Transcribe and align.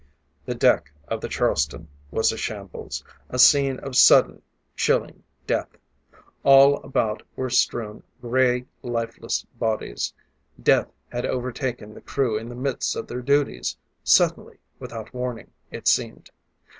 The 0.45 0.55
deck 0.55 0.91
of 1.07 1.21
the 1.21 1.29
Charleston 1.29 1.87
was 2.09 2.31
a 2.31 2.35
shambles 2.37 3.03
a 3.29 3.37
scene 3.37 3.77
of 3.81 3.95
sudden, 3.95 4.41
chilling 4.75 5.21
death. 5.45 5.77
All 6.43 6.77
about 6.83 7.21
were 7.35 7.51
strewn 7.51 8.01
gray, 8.19 8.65
lifeless 8.81 9.43
bodies. 9.59 10.11
Death 10.59 10.91
had 11.11 11.27
overtaken 11.27 11.93
the 11.93 12.01
crew 12.01 12.35
in 12.35 12.49
the 12.49 12.55
midst 12.55 12.95
of 12.95 13.05
their 13.07 13.21
duties, 13.21 13.77
suddenly, 14.03 14.57
without 14.79 15.13
warning, 15.13 15.51
it 15.69 15.87
seemed. 15.87 16.31